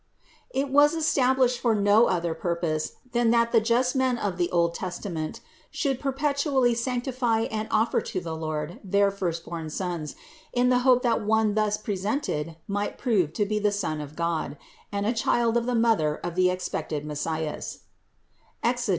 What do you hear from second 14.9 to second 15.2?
and a